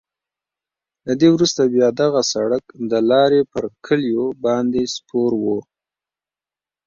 له 1.05 1.13
دې 1.21 1.27
وروسته 1.35 1.61
بیا 1.73 1.87
دغه 2.01 2.21
سړک 2.33 2.63
د 2.91 2.93
لارې 3.11 3.41
پر 3.51 3.63
کلیو 3.85 4.25
باندې 4.45 4.81
سپور 4.95 5.31
وو. 5.41 5.59